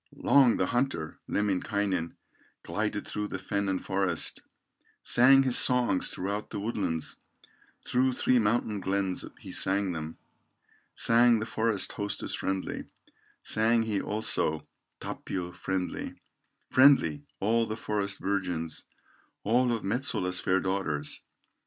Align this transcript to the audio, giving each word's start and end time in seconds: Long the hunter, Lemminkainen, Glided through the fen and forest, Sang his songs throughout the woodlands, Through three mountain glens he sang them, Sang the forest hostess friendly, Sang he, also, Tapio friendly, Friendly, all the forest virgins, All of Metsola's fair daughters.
Long 0.17 0.57
the 0.57 0.65
hunter, 0.65 1.19
Lemminkainen, 1.29 2.15
Glided 2.63 3.05
through 3.05 3.27
the 3.27 3.37
fen 3.37 3.69
and 3.69 3.85
forest, 3.85 4.41
Sang 5.03 5.43
his 5.43 5.59
songs 5.59 6.09
throughout 6.09 6.49
the 6.49 6.59
woodlands, 6.59 7.17
Through 7.85 8.13
three 8.13 8.39
mountain 8.39 8.79
glens 8.79 9.23
he 9.37 9.51
sang 9.51 9.91
them, 9.91 10.17
Sang 10.95 11.39
the 11.39 11.45
forest 11.45 11.91
hostess 11.91 12.33
friendly, 12.33 12.85
Sang 13.43 13.83
he, 13.83 14.01
also, 14.01 14.65
Tapio 14.99 15.51
friendly, 15.51 16.15
Friendly, 16.71 17.21
all 17.39 17.67
the 17.67 17.77
forest 17.77 18.17
virgins, 18.17 18.85
All 19.43 19.71
of 19.71 19.83
Metsola's 19.83 20.39
fair 20.39 20.59
daughters. 20.59 21.21